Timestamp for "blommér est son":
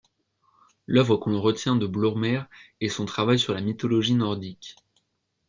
1.85-3.05